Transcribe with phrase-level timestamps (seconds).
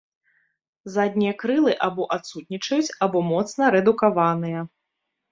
[0.93, 4.65] Заднія крылы або адсутнічаюць або моцна рэдукаваныя.